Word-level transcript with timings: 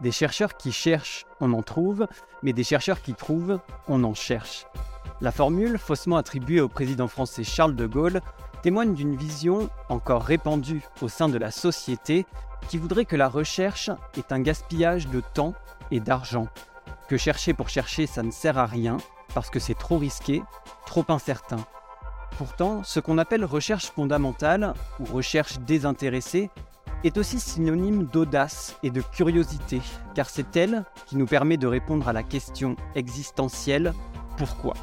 Des 0.00 0.10
chercheurs 0.10 0.56
qui 0.56 0.72
cherchent, 0.72 1.24
on 1.40 1.52
en 1.52 1.62
trouve, 1.62 2.06
mais 2.42 2.52
des 2.52 2.64
chercheurs 2.64 3.00
qui 3.00 3.14
trouvent, 3.14 3.60
on 3.88 4.02
en 4.04 4.14
cherche. 4.14 4.66
La 5.20 5.30
formule, 5.30 5.78
faussement 5.78 6.16
attribuée 6.16 6.60
au 6.60 6.68
président 6.68 7.06
français 7.06 7.44
Charles 7.44 7.76
de 7.76 7.86
Gaulle, 7.86 8.20
témoigne 8.62 8.94
d'une 8.94 9.14
vision 9.14 9.70
encore 9.88 10.24
répandue 10.24 10.82
au 11.00 11.08
sein 11.08 11.28
de 11.28 11.38
la 11.38 11.50
société 11.50 12.26
qui 12.68 12.78
voudrait 12.78 13.04
que 13.04 13.14
la 13.14 13.28
recherche 13.28 13.90
est 14.16 14.32
un 14.32 14.40
gaspillage 14.40 15.06
de 15.08 15.20
temps 15.20 15.54
et 15.90 16.00
d'argent, 16.00 16.48
que 17.08 17.16
chercher 17.16 17.54
pour 17.54 17.68
chercher 17.68 18.06
ça 18.06 18.22
ne 18.22 18.30
sert 18.30 18.58
à 18.58 18.66
rien 18.66 18.96
parce 19.34 19.50
que 19.50 19.60
c'est 19.60 19.78
trop 19.78 19.98
risqué, 19.98 20.42
trop 20.86 21.04
incertain. 21.08 21.64
Pourtant, 22.38 22.82
ce 22.82 23.00
qu'on 23.00 23.18
appelle 23.18 23.44
recherche 23.44 23.86
fondamentale 23.86 24.74
ou 24.98 25.04
recherche 25.04 25.58
désintéressée 25.60 26.50
est 27.04 27.18
aussi 27.18 27.38
synonyme 27.38 28.04
d'audace 28.04 28.76
et 28.82 28.90
de 28.90 29.02
curiosité, 29.02 29.80
car 30.14 30.28
c'est 30.28 30.56
elle 30.56 30.84
qui 31.06 31.16
nous 31.16 31.26
permet 31.26 31.58
de 31.58 31.66
répondre 31.66 32.08
à 32.08 32.12
la 32.12 32.22
question 32.22 32.76
existentielle 32.94 33.92
pourquoi? 34.36 34.74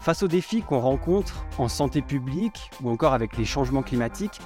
Face 0.00 0.22
aux 0.22 0.28
défis 0.28 0.62
qu'on 0.62 0.80
rencontre 0.80 1.44
en 1.58 1.68
santé 1.68 2.02
publique 2.02 2.70
ou 2.82 2.90
encore 2.90 3.14
avec 3.14 3.36
les 3.36 3.44
changements 3.44 3.82
climatiques, 3.82 4.40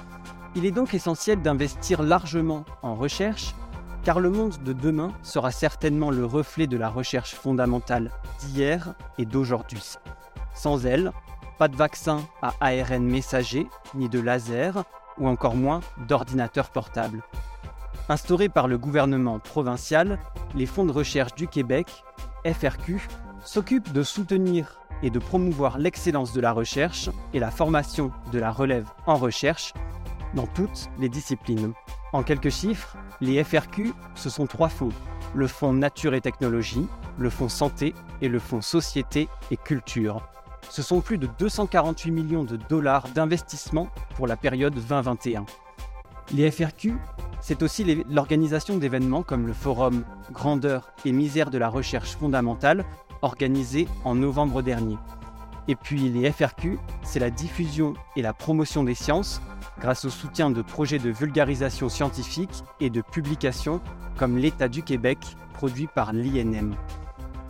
il 0.55 0.65
est 0.65 0.71
donc 0.71 0.93
essentiel 0.93 1.41
d'investir 1.41 2.03
largement 2.03 2.63
en 2.83 2.95
recherche, 2.95 3.55
car 4.03 4.19
le 4.19 4.29
monde 4.29 4.61
de 4.63 4.73
demain 4.73 5.11
sera 5.23 5.51
certainement 5.51 6.11
le 6.11 6.25
reflet 6.25 6.67
de 6.67 6.77
la 6.77 6.89
recherche 6.89 7.33
fondamentale 7.33 8.11
d'hier 8.39 8.93
et 9.17 9.25
d'aujourd'hui. 9.25 9.95
Sans 10.53 10.85
elle, 10.85 11.11
pas 11.57 11.67
de 11.67 11.75
vaccin 11.75 12.21
à 12.41 12.53
ARN 12.59 13.03
messager, 13.03 13.67
ni 13.95 14.09
de 14.09 14.19
laser, 14.19 14.83
ou 15.17 15.27
encore 15.27 15.55
moins 15.55 15.81
d'ordinateurs 16.07 16.69
portables. 16.69 17.23
Instaurés 18.09 18.49
par 18.49 18.67
le 18.67 18.77
gouvernement 18.77 19.39
provincial, 19.39 20.19
les 20.55 20.65
fonds 20.65 20.85
de 20.85 20.91
recherche 20.91 21.35
du 21.35 21.47
Québec, 21.47 21.87
FRQ, 22.45 23.07
s'occupent 23.43 23.93
de 23.93 24.03
soutenir 24.03 24.79
et 25.01 25.09
de 25.09 25.19
promouvoir 25.19 25.77
l'excellence 25.77 26.33
de 26.33 26.41
la 26.41 26.51
recherche 26.51 27.09
et 27.33 27.39
la 27.39 27.51
formation 27.51 28.11
de 28.31 28.39
la 28.39 28.51
relève 28.51 28.89
en 29.05 29.15
recherche 29.15 29.73
dans 30.33 30.47
toutes 30.47 30.89
les 30.99 31.09
disciplines. 31.09 31.73
En 32.11 32.23
quelques 32.23 32.49
chiffres, 32.49 32.97
les 33.21 33.43
FRQ, 33.43 33.93
ce 34.15 34.29
sont 34.29 34.47
trois 34.47 34.69
fonds. 34.69 34.89
Le 35.33 35.47
fonds 35.47 35.73
Nature 35.73 36.13
et 36.13 36.21
Technologie, 36.21 36.87
le 37.17 37.29
fonds 37.29 37.49
Santé 37.49 37.93
et 38.21 38.29
le 38.29 38.39
fonds 38.39 38.61
Société 38.61 39.29
et 39.51 39.57
Culture 39.57 40.21
ce 40.69 40.81
sont 40.81 41.01
plus 41.01 41.17
de 41.17 41.27
248 41.39 42.11
millions 42.11 42.43
de 42.43 42.57
dollars 42.57 43.07
d'investissement 43.09 43.89
pour 44.15 44.27
la 44.27 44.35
période 44.35 44.73
2021. 44.73 45.45
Les 46.31 46.49
FRQ, 46.49 46.95
c'est 47.41 47.61
aussi 47.61 48.03
l'organisation 48.09 48.77
d'événements 48.77 49.23
comme 49.23 49.47
le 49.47 49.53
forum 49.53 50.03
Grandeur 50.31 50.93
et 51.05 51.11
misère 51.11 51.49
de 51.49 51.57
la 51.57 51.69
recherche 51.69 52.15
fondamentale 52.15 52.85
organisé 53.21 53.87
en 54.05 54.15
novembre 54.15 54.61
dernier. 54.61 54.97
Et 55.67 55.75
puis 55.75 56.09
les 56.09 56.31
FRQ, 56.31 56.77
c'est 57.03 57.19
la 57.19 57.29
diffusion 57.29 57.93
et 58.15 58.21
la 58.21 58.33
promotion 58.33 58.83
des 58.83 58.95
sciences 58.95 59.41
grâce 59.79 60.05
au 60.05 60.09
soutien 60.09 60.49
de 60.49 60.61
projets 60.61 60.99
de 60.99 61.09
vulgarisation 61.09 61.89
scientifique 61.89 62.63
et 62.79 62.89
de 62.89 63.01
publications 63.01 63.81
comme 64.17 64.37
l'État 64.37 64.67
du 64.67 64.83
Québec 64.83 65.19
produit 65.53 65.87
par 65.87 66.13
l'INM. 66.13 66.75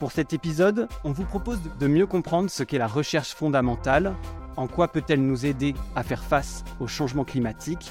Pour 0.04 0.12
cet 0.12 0.34
épisode, 0.34 0.90
on 1.06 1.14
vous 1.14 1.24
propose 1.24 1.62
de 1.80 1.88
mieux 1.88 2.06
comprendre 2.06 2.50
ce 2.50 2.64
qu'est 2.64 2.78
la 2.78 2.88
recherche 2.88 3.34
fondamentale, 3.34 4.14
en 4.58 4.68
quoi 4.68 4.90
peut-elle 4.90 5.26
nous 5.26 5.46
aider 5.46 5.76
à 5.96 6.04
faire 6.04 6.26
face 6.26 6.66
au 6.82 6.88
changement 6.88 7.24
climatique, 7.24 7.90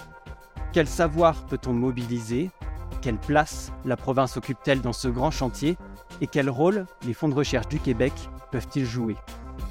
quel 0.75 0.87
savoir 0.87 1.47
peut-on 1.47 1.73
mobiliser, 1.73 2.51
quelle 3.01 3.17
place 3.17 3.73
la 3.87 3.97
province 3.97 4.37
occupe-t-elle 4.37 4.83
dans 4.83 4.93
ce 4.93 5.09
grand 5.09 5.31
chantier 5.31 5.79
et 6.21 6.27
quel 6.27 6.51
rôle 6.51 6.85
les 7.07 7.15
fonds 7.15 7.31
de 7.31 7.35
recherche 7.35 7.69
du 7.69 7.81
Québec 7.81 8.13
peuvent-ils 8.51 8.85
jouer. 8.85 9.17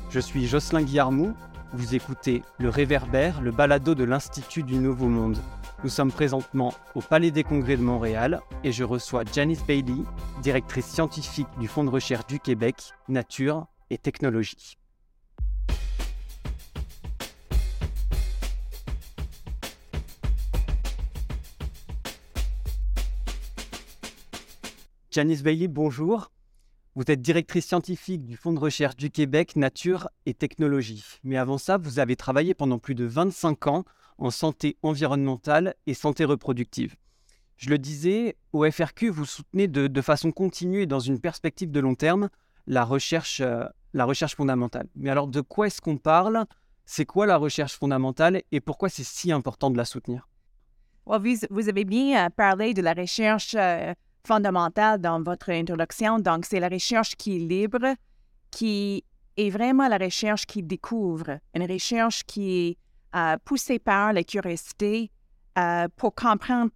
Je 0.10 0.20
suis 0.20 0.48
Jocelyn 0.48 0.82
Guillarmou, 0.82 1.36
vous 1.74 1.94
écoutez 1.94 2.42
Le 2.58 2.70
Réverbère, 2.70 3.40
le 3.42 3.52
balado 3.52 3.94
de 3.94 4.04
l'Institut 4.04 4.64
du 4.64 4.80
Nouveau 4.80 5.10
Monde. 5.10 5.38
Nous 5.84 5.90
sommes 5.90 6.12
présentement 6.12 6.76
au 6.94 7.02
Palais 7.02 7.32
des 7.32 7.44
Congrès 7.44 7.76
de 7.76 7.82
Montréal 7.82 8.42
et 8.64 8.72
je 8.72 8.84
reçois 8.84 9.24
Janice 9.34 9.66
Bailey, 9.66 10.04
directrice 10.44 10.86
scientifique 10.86 11.48
du 11.60 11.68
Fonds 11.68 11.84
de 11.84 11.90
recherche 11.90 12.28
du 12.28 12.40
Québec, 12.40 12.76
Nature 13.10 13.66
et 13.90 13.98
Technologie. 13.98 14.78
Janice 25.10 25.42
Bailey, 25.42 25.68
bonjour. 25.68 26.32
Vous 26.94 27.06
êtes 27.08 27.22
directrice 27.22 27.66
scientifique 27.66 28.24
du 28.24 28.38
Fonds 28.38 28.54
de 28.54 28.60
recherche 28.60 28.98
du 28.98 29.10
Québec, 29.10 29.56
Nature 29.56 30.10
et 30.28 30.36
Technologie. 30.36 31.04
Mais 31.24 31.38
avant 31.38 31.58
ça, 31.58 31.78
vous 31.78 31.98
avez 31.98 32.16
travaillé 32.16 32.54
pendant 32.54 32.78
plus 32.78 32.94
de 32.94 33.06
25 33.06 33.66
ans 33.66 33.84
en 34.22 34.30
santé 34.30 34.78
environnementale 34.84 35.76
et 35.88 35.94
santé 35.94 36.24
reproductive. 36.26 36.96
Je 37.58 37.70
le 37.70 37.78
disais, 37.78 38.38
au 38.54 38.70
FRQ, 38.70 39.10
vous 39.10 39.26
soutenez 39.26 39.68
de, 39.68 40.02
façon 40.02 40.32
continue 40.32 40.84
et 40.84 40.86
dans 40.86 41.00
une 41.00 41.20
perspective 41.20 41.72
de 41.72 41.80
long 41.80 41.96
terme 41.96 42.30
la 42.68 42.86
recherche, 42.86 43.42
euh, 43.42 43.66
la 43.94 44.06
recherche 44.06 44.36
fondamentale. 44.36 44.88
Mais 44.96 45.10
alors, 45.10 45.28
de 45.28 45.42
quoi 45.42 45.68
est-ce 45.68 45.82
qu'on 45.82 45.98
parle? 45.98 46.46
C'est 46.86 47.06
quoi 47.06 47.26
la 47.26 47.38
recherche 47.38 47.78
fondamentale 47.78 48.44
et 48.52 48.62
pourquoi 48.62 48.90
c'est 48.90 49.04
si 49.04 49.32
important 49.32 49.72
de 49.72 49.78
la 49.78 49.86
soutenir? 49.86 50.28
Vous, 51.06 51.70
avez 51.70 51.84
bien 51.84 52.26
euh, 52.26 52.30
parlé 52.30 52.74
de 52.76 52.82
la 52.82 52.94
recherche 52.94 53.56
euh, 53.56 53.94
fondamentale 54.26 55.02
dans 55.02 55.22
votre 55.22 55.50
introduction. 55.50 56.20
Donc, 56.20 56.46
c'est 56.46 56.60
la 56.60 56.70
recherche 56.70 57.16
qui 57.16 57.38
est 57.38 57.40
libre, 57.40 57.96
qui 58.52 59.04
est 59.38 59.50
vraiment 59.50 59.88
la 59.88 59.98
recherche 59.98 60.46
qui 60.46 60.62
découvre, 60.62 61.40
une 61.56 61.66
recherche 61.66 62.24
qui 62.24 62.52
est 62.52 62.78
euh, 63.16 63.38
poussé 63.44 63.80
par 63.80 64.14
la 64.14 64.24
curiosité 64.24 65.12
euh, 65.58 65.88
pour 65.96 66.16
comprendre 66.16 66.72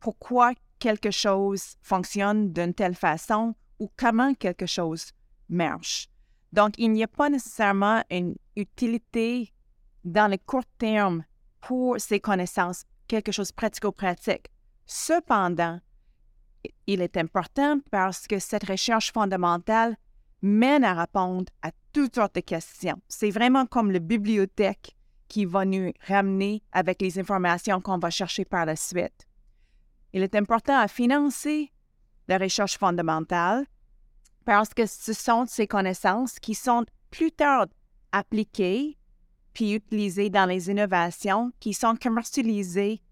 pourquoi 0.00 0.52
quelque 0.78 1.10
chose 1.10 1.74
fonctionne 1.82 2.52
d'une 2.52 2.74
telle 2.74 2.94
façon 2.94 3.54
ou 3.78 3.90
comment 3.96 4.34
quelque 4.34 4.66
chose 4.66 5.12
marche. 5.48 6.08
Donc, 6.52 6.74
il 6.78 6.92
n'y 6.92 7.02
a 7.02 7.08
pas 7.08 7.28
nécessairement 7.28 8.02
une 8.10 8.36
utilité 8.56 9.52
dans 10.04 10.30
le 10.30 10.38
court 10.38 10.64
terme 10.78 11.24
pour 11.60 12.00
ces 12.00 12.20
connaissances, 12.20 12.84
quelque 13.06 13.32
chose 13.32 13.52
pratico-pratique. 13.52 14.46
Cependant, 14.86 15.80
il 16.86 17.02
est 17.02 17.16
important 17.16 17.78
parce 17.90 18.26
que 18.26 18.38
cette 18.38 18.64
recherche 18.64 19.12
fondamentale 19.12 19.96
mène 20.42 20.84
à 20.84 20.94
répondre 20.94 21.52
à 21.62 21.70
toutes 21.92 22.14
sortes 22.14 22.36
de 22.36 22.40
questions. 22.40 23.00
C'est 23.08 23.30
vraiment 23.30 23.66
comme 23.66 23.90
la 23.90 23.98
bibliothèque 23.98 24.96
qui 25.28 25.44
va 25.44 25.64
nous 25.64 25.92
ramener 26.06 26.62
avec 26.72 27.00
les 27.02 27.18
informations 27.18 27.80
qu'on 27.80 27.98
va 27.98 28.10
chercher 28.10 28.44
par 28.44 28.66
la 28.66 28.76
suite. 28.76 29.26
Il 30.12 30.22
est 30.22 30.34
important 30.34 30.78
à 30.78 30.88
financer 30.88 31.72
la 32.28 32.38
recherche 32.38 32.78
fondamentale 32.78 33.66
parce 34.44 34.72
que 34.72 34.86
ce 34.86 35.12
sont 35.12 35.44
ces 35.46 35.66
connaissances 35.66 36.38
qui 36.38 36.54
sont 36.54 36.84
plus 37.10 37.30
tard 37.30 37.66
appliquées 38.12 38.96
puis 39.52 39.74
utilisées 39.74 40.30
dans 40.30 40.46
les 40.46 40.70
innovations 40.70 41.52
qui 41.60 41.74
sont 41.74 41.96
commercialisées 41.96 43.02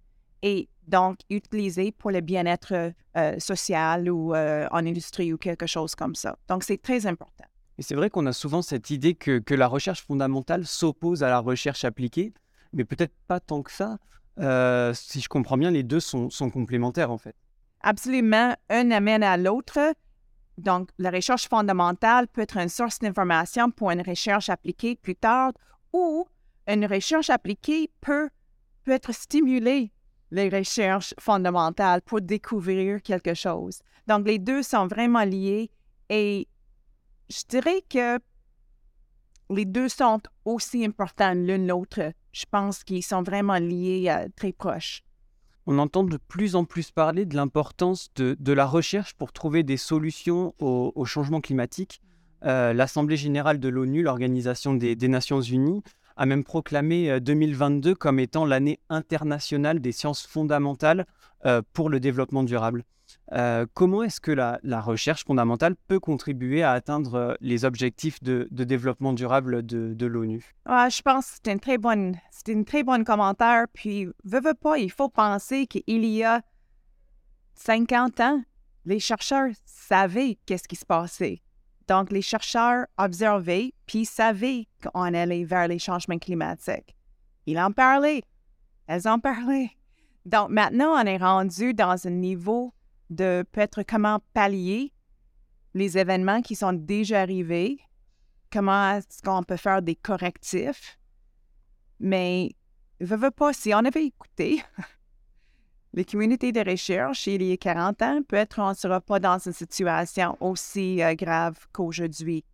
et 0.43 0.69
donc 0.87 1.19
utilisées 1.29 1.93
pour 1.93 2.11
le 2.11 2.21
bien-être 2.21 2.93
euh, 3.17 3.39
social 3.39 4.09
ou 4.09 4.35
euh, 4.35 4.69
en 4.71 4.87
industrie 4.87 5.33
ou 5.33 5.39
quelque 5.39 5.67
chose 5.67 5.95
comme 5.95 6.15
ça. 6.15 6.39
Donc, 6.49 6.63
c'est 6.63 6.81
très 6.81 7.07
important. 7.07 7.45
Et 7.79 7.83
c'est 7.83 7.95
vrai 7.95 8.09
qu'on 8.11 8.27
a 8.27 8.33
souvent 8.33 8.63
cette 8.63 8.91
idée 8.91 9.15
que, 9.15 9.55
la 9.55 9.67
recherche 9.67 10.03
fondamentale 10.03 10.67
s'oppose 10.67 11.23
à 11.23 11.29
la 11.29 11.41
recherche 11.41 11.85
appliquée, 11.85 12.33
mais 12.73 12.85
peut-être 12.85 13.15
pas 13.27 13.41
tant 13.41 13.63
que 13.63 13.71
ça. 13.71 13.99
Euh, 14.39 14.93
si 14.95 15.21
je 15.21 15.29
comprends 15.29 15.57
bien, 15.57 15.71
les 15.71 15.83
deux 15.83 16.01
sont, 16.01 16.31
sont 16.31 16.51
complémentaires 16.51 17.11
en 17.11 17.19
fait. 17.19 17.35
Absolument, 17.81 18.55
un 18.71 18.91
amène 18.91 19.23
à 19.23 19.37
l'autre. 19.37 19.79
Donc, 20.59 20.89
la 20.99 21.11
recherche 21.11 21.49
fondamentale 21.49 22.29
peut 22.29 22.41
être 22.41 22.57
une 22.57 22.71
source 22.71 22.99
d'information 22.99 23.71
pour 23.71 23.91
une 23.91 24.01
recherche 24.01 24.49
appliquée 24.49 24.97
plus 24.97 25.15
tard, 25.15 25.53
ou 25.93 26.27
une 26.67 26.87
recherche 26.87 27.31
appliquée 27.31 27.91
peut, 28.01 28.31
peut 28.85 28.93
être 28.93 29.13
stimulée 29.13 29.93
les 30.31 30.49
recherches 30.49 31.15
fondamentales 31.21 32.03
pour 32.03 32.21
découvrir 32.21 33.03
quelque 33.03 33.35
chose. 33.35 33.81
Donc, 34.07 34.27
les 34.27 34.39
deux 34.39 34.63
sont 34.63 34.87
vraiment 34.87 35.25
liés 35.25 35.71
et 36.09 36.49
je 37.29 37.43
dirais 37.49 37.83
que 37.89 38.19
les 39.51 39.65
deux 39.65 39.89
sont 39.89 40.21
aussi 40.45 40.85
importants 40.85 41.35
l'une 41.35 41.67
l'autre. 41.67 42.13
Je 42.33 42.45
pense 42.51 42.85
qu'ils 42.85 43.05
sont 43.05 43.23
vraiment 43.23 43.59
liés 43.59 44.07
euh, 44.09 44.29
très 44.37 44.53
proches. 44.53 45.03
On 45.67 45.79
entend 45.79 46.05
de 46.05 46.17
plus 46.17 46.55
en 46.55 46.65
plus 46.65 46.91
parler 46.91 47.25
de 47.27 47.35
l'importance 47.35 48.13
de, 48.15 48.53
la 48.53 48.67
recherche 48.67 49.15
pour 49.15 49.33
trouver 49.33 49.65
des 49.65 49.77
solutions 49.77 50.55
au, 50.61 51.05
changement 51.05 51.41
climatique. 51.41 52.01
Euh, 52.45 52.73
L'Assemblée 52.73 53.17
générale 53.17 53.59
de 53.59 53.69
l'ONU, 53.69 54.03
l'Organisation 54.03 54.75
des, 54.75 54.97
Nations 55.09 55.41
Unies, 55.41 55.83
a 56.17 56.25
même 56.25 56.45
proclamé 56.45 57.21
2022 57.21 57.97
comme 57.97 58.21
étant 58.21 58.45
l'année 58.45 58.79
internationale 58.91 59.81
des 59.81 59.91
sciences 59.91 60.25
fondamentales 60.25 61.05
pour 61.73 61.91
le 61.91 61.99
développement 61.99 62.45
durable. 62.45 62.85
Comment 63.75 64.03
est-ce 64.03 64.21
que 64.21 64.31
la, 64.31 64.81
recherche 64.81 65.25
fondamentale 65.25 65.75
peut 65.89 66.01
contribuer 66.01 66.63
à 66.63 66.73
atteindre 66.73 67.37
les 67.41 67.65
objectifs 67.65 68.23
de, 68.23 68.49
développement 68.51 69.13
durable 69.13 69.65
de, 69.65 70.07
l'ONU? 70.07 70.55
Ah, 70.65 70.89
je 70.89 71.03
pense 71.03 71.27
que 71.27 71.39
c'est 71.45 71.53
une 71.53 71.61
très 71.61 71.79
bonne, 71.79 72.17
c'est 72.31 72.49
une 72.49 72.65
très 72.65 72.83
bonne 72.83 73.05
commentaire. 73.05 73.67
Puis, 73.73 74.09
veux 74.25 74.55
pas, 74.55 74.79
il 74.79 74.91
faut 74.91 75.09
penser 75.09 75.67
qu'il 75.67 76.05
y 76.05 76.23
a 76.23 76.43
50 77.57 78.21
ans, 78.21 78.43
les 78.85 79.01
chercheurs 79.01 79.51
savaient 79.65 80.39
qu'est-ce 80.47 80.69
qui 80.69 80.77
se 80.77 80.87
passait. 80.87 81.43
Donc, 81.89 82.11
les 82.11 82.23
chercheurs 82.23 82.87
observaient 82.99 83.73
puis 83.87 84.05
savaient 84.05 84.67
qu'on 84.83 85.15
allait 85.15 85.45
vers 85.45 85.69
les 85.69 85.79
changements 85.79 86.19
climatiques. 86.19 86.97
Ils 87.47 87.59
en 87.59 87.71
parlaient. 87.71 88.23
Elles 88.87 89.09
en 89.09 89.19
parlaient. 89.19 89.71
Donc, 90.25 90.51
maintenant, 90.51 90.95
on 91.01 91.07
est 91.07 91.17
rendu 91.17 91.75
dans 91.75 92.07
un 92.07 92.11
niveau 92.11 92.73
de 93.11 93.45
peut-être 93.53 93.83
comment 93.83 94.21
pallier 94.35 94.93
les 95.75 95.99
événements 95.99 96.43
qui 96.43 96.55
sont 96.57 96.73
déjà 96.73 97.21
arrivés, 97.21 97.79
comment 98.51 98.95
est-ce 98.95 99.23
qu'on 99.23 99.43
peut 99.43 99.57
faire 99.57 99.83
des 99.83 99.95
correctifs. 99.95 100.99
Mais, 102.01 102.53
je 103.01 103.15
veux 103.15 103.31
pas, 103.31 103.53
si 103.53 103.75
on 103.75 103.85
avait 103.85 104.07
écouté 104.07 104.63
les 105.93 106.05
communautés 106.05 106.53
de 106.53 106.61
recherche 106.61 107.27
il 107.27 107.43
y 107.43 107.53
a 107.53 107.57
40 107.57 108.03
ans, 108.03 108.21
peut-être 108.27 108.59
on 108.59 108.71
ne 108.71 108.75
sera 108.75 109.01
pas 109.01 109.19
dans 109.19 109.39
une 109.39 109.53
situation 109.53 110.37
aussi 110.41 111.03
euh, 111.03 111.15
grave 111.15 111.59
qu'aujourd'hui. 111.73 112.45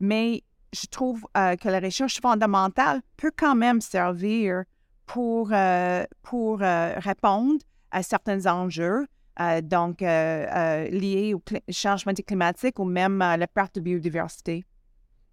Mais 0.00 0.42
je 0.72 0.86
trouve 0.86 1.26
euh, 1.36 1.56
que 1.56 1.68
la 1.68 1.80
recherche 1.80 2.20
fondamentale 2.20 3.02
peut 3.16 3.32
quand 3.34 3.54
même 3.54 3.80
servir 3.80 4.64
pour, 5.06 5.50
euh, 5.52 6.04
pour 6.22 6.58
répondre 6.58 7.58
à 7.90 8.02
certains 8.02 8.44
enjeux, 8.46 9.06
donc 9.62 10.00
liés 10.00 11.34
au 11.34 11.42
changement 11.70 12.12
climatique 12.12 12.78
ou 12.78 12.84
même 12.84 13.22
à 13.22 13.36
la 13.36 13.46
perte 13.46 13.76
de 13.76 13.80
biodiversité. 13.80 14.64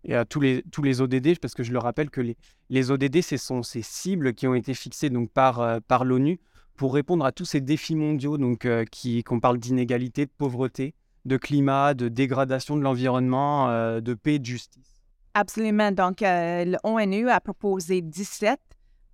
Et 0.04 0.14
à 0.14 0.24
tous 0.24 0.40
les, 0.40 0.64
tous 0.72 0.84
les 0.84 1.02
ODD, 1.02 1.40
parce 1.40 1.56
que 1.56 1.64
je 1.64 1.72
le 1.72 1.80
rappelle 1.80 2.12
que 2.12 2.22
les, 2.22 2.38
les 2.70 2.92
ODD, 2.92 3.22
ce 3.22 3.38
sont 3.38 3.64
ces 3.64 3.82
cibles 3.82 4.34
qui 4.36 4.48
ont 4.48 4.54
été 4.54 4.76
fixées 4.76 5.10
donc, 5.10 5.32
par, 5.32 5.82
par 5.88 6.06
l'ONU 6.06 6.40
pour 6.76 6.94
répondre 6.94 7.26
à 7.26 7.32
tous 7.32 7.46
ces 7.46 7.62
défis 7.62 7.96
mondiaux, 7.96 8.38
donc 8.38 8.66
euh, 8.66 8.86
qui 8.86 9.24
qu'on 9.24 9.40
parle 9.40 9.58
d'inégalité, 9.58 10.26
de 10.26 10.32
pauvreté, 10.38 10.94
de 11.26 11.38
climat, 11.38 11.94
de 11.94 12.10
dégradation 12.10 12.78
de 12.78 12.82
l'environnement, 12.82 13.70
euh, 13.70 14.02
de 14.02 14.14
paix 14.14 14.36
et 14.36 14.40
de 14.40 14.46
justice. 14.46 15.02
Absolument. 15.34 15.92
Donc, 15.92 16.22
euh, 16.22 16.66
l'ONU 16.84 17.30
a 17.30 17.40
proposé 17.42 18.02
17 18.02 18.60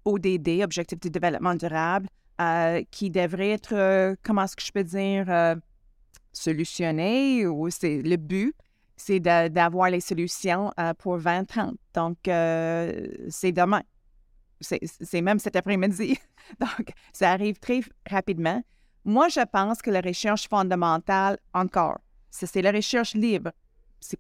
ODD, 0.05 0.61
Objectifs 0.63 0.99
de 0.99 1.09
développement 1.09 1.55
durable, 1.55 2.07
qui 2.91 3.09
devraient 3.09 3.51
être, 3.51 4.15
comment 4.23 4.43
est-ce 4.43 4.55
que 4.55 4.63
je 4.63 4.71
peux 4.71 4.83
dire, 4.83 5.55
solutionnés, 6.33 7.45
ou 7.45 7.69
c'est 7.69 8.01
le 8.01 8.15
but, 8.17 8.55
c'est 8.97 9.19
d'avoir 9.19 9.89
les 9.89 10.01
solutions 10.01 10.71
pour 10.99 11.17
2030. 11.17 11.75
Donc, 11.93 12.17
c'est 12.25 13.51
demain 13.51 13.83
c'est 14.61 15.21
même 15.21 15.39
cet 15.39 15.55
après-midi. 15.55 16.17
Donc, 16.59 16.91
ça 17.13 17.31
arrive 17.31 17.59
très 17.59 17.81
rapidement. 18.09 18.63
Moi, 19.03 19.29
je 19.29 19.41
pense 19.41 19.81
que 19.81 19.89
la 19.89 20.01
recherche 20.01 20.47
fondamentale, 20.47 21.39
encore, 21.53 21.99
c'est 22.29 22.61
la 22.61 22.71
recherche 22.71 23.13
libre. 23.13 23.51
C'est 23.99 24.17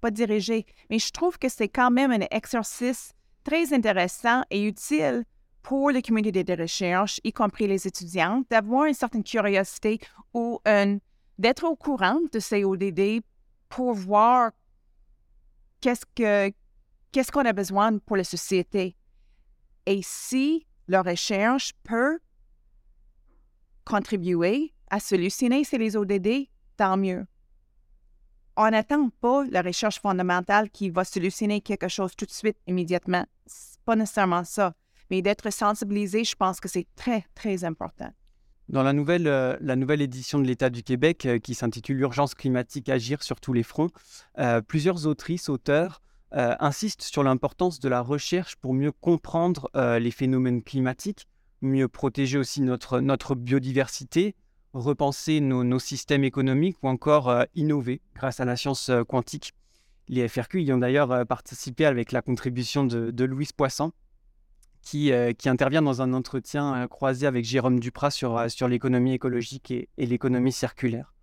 pas 0.00 0.10
dirigé. 0.10 0.66
Mais 0.90 0.98
je 0.98 1.10
trouve 1.10 1.38
que 1.38 1.48
c'est 1.48 1.68
quand 1.68 1.90
même 1.90 2.10
un 2.10 2.26
exercice 2.30 3.12
très 3.42 3.72
intéressant 3.72 4.42
et 4.50 4.64
utile 4.66 5.24
pour 5.64 5.90
les 5.90 6.02
communautés 6.02 6.44
de 6.44 6.62
recherche, 6.62 7.20
y 7.24 7.32
compris 7.32 7.66
les 7.66 7.86
étudiants, 7.86 8.44
d'avoir 8.50 8.84
une 8.84 8.94
certaine 8.94 9.24
curiosité 9.24 9.98
ou 10.34 10.60
d'être 11.38 11.64
au 11.64 11.74
courant 11.74 12.20
de 12.32 12.38
ces 12.38 12.64
ODD 12.64 13.22
pour 13.70 13.94
voir 13.94 14.52
qu'est-ce 15.80 16.04
que 16.14 16.52
qu'est-ce 17.10 17.32
qu'on 17.32 17.46
a 17.46 17.52
besoin 17.52 17.98
pour 17.98 18.16
la 18.16 18.24
société. 18.24 18.94
Et 19.86 20.00
si 20.02 20.66
leur 20.86 21.04
recherche 21.04 21.72
peut 21.82 22.18
contribuer 23.84 24.74
à 24.90 25.00
solutionner 25.00 25.64
ces 25.64 25.96
ODD, 25.96 26.48
tant 26.76 26.96
mieux. 26.96 27.26
On 28.56 28.70
n'attend 28.70 29.08
pas 29.08 29.44
la 29.50 29.62
recherche 29.62 30.00
fondamentale 30.00 30.70
qui 30.70 30.90
va 30.90 31.04
solutionner 31.04 31.60
quelque 31.60 31.88
chose 31.88 32.14
tout 32.16 32.26
de 32.26 32.30
suite, 32.30 32.58
immédiatement. 32.66 33.24
C'est 33.46 33.80
pas 33.84 33.96
nécessairement 33.96 34.44
ça. 34.44 34.74
Mais 35.14 35.22
d'être 35.22 35.52
sensibilisé, 35.52 36.24
je 36.24 36.34
pense 36.34 36.58
que 36.58 36.68
c'est 36.68 36.88
très, 36.96 37.24
très 37.36 37.62
important. 37.62 38.12
Dans 38.68 38.82
la 38.82 38.92
nouvelle, 38.92 39.28
euh, 39.28 39.56
la 39.60 39.76
nouvelle 39.76 40.02
édition 40.02 40.40
de 40.40 40.44
l'État 40.44 40.70
du 40.70 40.82
Québec, 40.82 41.24
euh, 41.24 41.38
qui 41.38 41.54
s'intitule 41.54 41.98
L'urgence 41.98 42.34
climatique, 42.34 42.88
agir 42.88 43.22
sur 43.22 43.38
tous 43.38 43.52
les 43.52 43.62
fronts, 43.62 43.90
euh, 44.40 44.60
plusieurs 44.60 45.06
autrices, 45.06 45.48
auteurs 45.48 46.02
euh, 46.32 46.56
insiste 46.58 47.02
sur 47.02 47.22
l'importance 47.22 47.78
de 47.78 47.88
la 47.88 48.00
recherche 48.00 48.56
pour 48.56 48.74
mieux 48.74 48.90
comprendre 48.90 49.70
les 50.00 50.10
phénomènes 50.10 50.64
climatiques, 50.64 51.28
mieux 51.62 51.86
protéger 51.86 52.36
aussi 52.36 52.60
notre, 52.60 52.98
notre 52.98 53.36
biodiversité, 53.36 54.34
repenser 54.72 55.38
nos, 55.38 55.78
systèmes 55.78 56.24
économiques 56.24 56.78
ou 56.82 56.88
encore 56.88 57.32
innover 57.54 58.00
grâce 58.16 58.40
à 58.40 58.44
la 58.44 58.56
science 58.56 58.90
quantique. 59.06 59.52
Les 60.08 60.26
FRQ 60.26 60.62
y 60.64 60.72
ont 60.72 60.78
d'ailleurs 60.78 61.24
participé 61.24 61.86
avec 61.86 62.10
la 62.10 62.20
contribution 62.20 62.82
de, 62.82 63.24
Louise 63.24 63.52
Poisson, 63.52 63.92
qui, 64.84 65.10
qui, 65.38 65.48
intervient 65.48 65.82
dans 65.82 66.02
un 66.02 66.12
entretien 66.12 66.86
croisé 66.88 67.26
avec 67.26 67.44
Jérôme 67.44 67.80
Duprat 67.80 68.10
sur, 68.10 68.50
sur 68.50 68.68
l'économie 68.68 69.14
écologique 69.14 69.70
et, 69.70 69.88
l'économie 69.96 70.52
circulaire. 70.52 71.14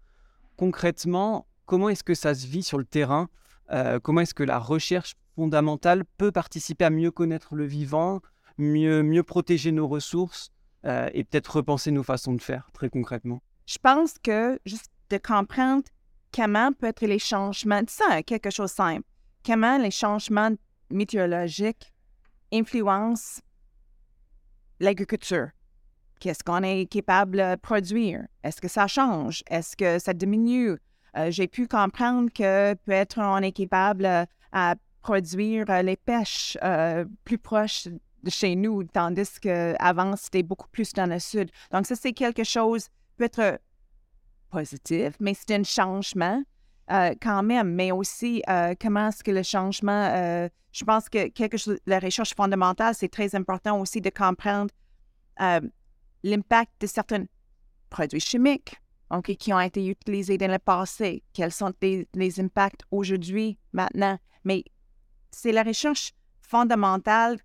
Concrètement, 0.57 1.47
comment 1.65 1.89
est-ce 1.89 2.03
que 2.03 2.15
ça 2.15 2.33
se 2.33 2.47
vit 2.47 2.63
sur 2.63 2.77
le 2.77 2.85
terrain 2.85 3.29
euh, 3.71 3.99
comment 3.99 4.21
est-ce 4.21 4.33
que 4.33 4.43
la 4.43 4.59
recherche 4.59 5.15
fondamentale 5.35 6.03
peut 6.17 6.31
participer 6.31 6.85
à 6.85 6.89
mieux 6.89 7.11
connaître 7.11 7.55
le 7.55 7.65
vivant, 7.65 8.21
mieux, 8.57 9.23
protéger 9.23 9.71
nos 9.71 9.87
ressources 9.87 10.51
euh, 10.85 11.09
et 11.13 11.23
peut-être 11.23 11.55
repenser 11.55 11.91
nos 11.91 12.03
façons 12.03 12.33
de 12.33 12.41
faire 12.41 12.69
très 12.73 12.89
concrètement? 12.89 13.41
Je 13.65 13.77
pense 13.77 14.15
que 14.21 14.59
juste 14.65 14.91
de 15.09 15.17
comprendre 15.17 15.83
comment 16.33 16.71
peut 16.73 16.87
être 16.87 17.05
les 17.05 17.19
changements, 17.19 17.81
ça, 17.87 18.23
quelque 18.23 18.49
chose 18.49 18.71
de 18.71 18.75
simple, 18.75 19.07
comment 19.45 19.77
les 19.77 19.91
changements 19.91 20.51
météorologiques 20.89 21.93
influencent 22.51 23.41
l'agriculture. 24.81 25.49
Qu'est-ce 26.19 26.43
qu'on 26.43 26.61
est 26.63 26.85
capable 26.85 27.37
de 27.37 27.55
produire? 27.55 28.27
Est-ce 28.43 28.61
que 28.61 28.67
ça 28.67 28.87
change? 28.87 29.43
Est-ce 29.49 29.75
que 29.75 29.97
ça 29.99 30.13
diminue? 30.13 30.77
Euh, 31.17 31.31
j'ai 31.31 31.47
pu 31.47 31.67
comprendre 31.67 32.29
que 32.33 32.73
peut-être 32.73 33.19
on 33.19 33.37
est 33.37 33.51
capable 33.51 34.05
euh, 34.05 34.25
à 34.51 34.75
produire 35.01 35.65
euh, 35.69 35.81
les 35.81 35.97
pêches 35.97 36.57
plus 37.23 37.37
proches 37.37 37.87
de 37.87 38.29
chez 38.29 38.55
nous, 38.55 38.83
tandis 38.83 39.39
qu'avant, 39.41 40.15
c'était 40.15 40.43
beaucoup 40.43 40.67
plus 40.69 40.93
dans 40.93 41.09
le 41.09 41.17
sud. 41.17 41.49
Donc, 41.71 41.87
ça, 41.87 41.95
c'est 41.95 42.13
quelque 42.13 42.43
chose 42.43 42.87
peut-être 43.17 43.59
positif, 44.51 45.13
mais 45.19 45.33
c'est 45.33 45.55
un 45.55 45.63
changement 45.63 46.43
quand 47.21 47.43
même. 47.43 47.73
Mais 47.73 47.91
aussi, 47.91 48.43
comment 48.81 49.07
est-ce 49.09 49.23
que 49.23 49.31
le 49.31 49.43
changement, 49.43 50.49
je 50.71 50.85
pense 50.85 51.09
que 51.09 51.27
quelque 51.29 51.57
chose, 51.57 51.79
la 51.85 51.99
recherche 51.99 52.35
fondamentale, 52.35 52.95
c'est 52.95 53.09
très 53.09 53.35
important 53.35 53.79
aussi 53.79 54.01
de 54.01 54.09
comprendre 54.09 54.71
l'impact 56.23 56.71
de 56.81 56.87
certains 56.87 57.25
produits 57.89 58.19
chimiques, 58.19 58.75
qui 59.37 59.53
ont 59.53 59.59
été 59.59 59.85
utilisés 59.85 60.37
dans 60.37 60.49
le 60.49 60.59
passé, 60.59 61.23
quels 61.33 61.51
sont 61.51 61.73
les, 61.81 62.39
impacts 62.39 62.81
aujourd'hui, 62.91 63.57
maintenant. 63.73 64.17
Mais 64.45 64.63
c'est 65.31 65.51
la 65.51 65.63
recherche 65.63 66.13
fondamentale 66.41 67.37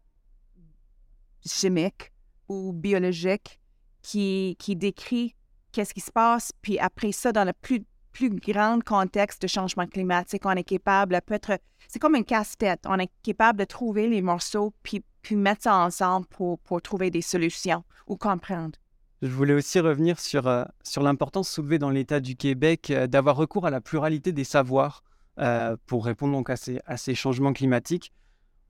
chimique 1.44 2.12
ou 2.48 2.72
biologique 2.72 3.60
qui, 4.02 4.56
qui 4.58 4.76
décrit 4.76 5.34
qu'est-ce 5.72 5.92
qui 5.92 6.00
se 6.00 6.12
passe, 6.12 6.52
puis 6.62 6.78
après 6.78 7.12
ça, 7.12 7.32
dans 7.32 7.44
le 7.44 7.52
plus, 7.52 7.84
plus 8.16 8.30
grand 8.30 8.82
contexte 8.82 9.42
de 9.42 9.46
changement 9.46 9.86
climatique, 9.86 10.42
on 10.46 10.52
est 10.52 10.64
capable, 10.64 11.20
peut-être, 11.26 11.60
c'est 11.86 11.98
comme 11.98 12.14
une 12.14 12.24
casse-tête, 12.24 12.80
on 12.86 12.98
est 12.98 13.10
capable 13.22 13.58
de 13.58 13.64
trouver 13.64 14.08
les 14.08 14.22
morceaux, 14.22 14.72
puis, 14.82 15.04
puis 15.20 15.36
mettre 15.36 15.64
ça 15.64 15.76
ensemble 15.76 16.26
pour, 16.28 16.58
pour 16.60 16.80
trouver 16.80 17.10
des 17.10 17.20
solutions 17.20 17.84
ou 18.06 18.16
comprendre. 18.16 18.72
Je 19.20 19.28
voulais 19.28 19.52
aussi 19.52 19.80
revenir 19.80 20.18
sur, 20.18 20.46
euh, 20.46 20.64
sur 20.82 21.02
l'importance 21.02 21.50
soulevée 21.50 21.78
dans 21.78 21.90
l'État 21.90 22.20
du 22.20 22.36
Québec 22.36 22.90
euh, 22.90 23.06
d'avoir 23.06 23.36
recours 23.36 23.66
à 23.66 23.70
la 23.70 23.82
pluralité 23.82 24.32
des 24.32 24.44
savoirs 24.44 25.04
euh, 25.38 25.76
pour 25.84 26.06
répondre 26.06 26.32
donc 26.32 26.48
à 26.48 26.56
ces, 26.56 26.80
à 26.86 26.96
ces, 26.96 27.14
changements 27.14 27.52
climatiques. 27.52 28.14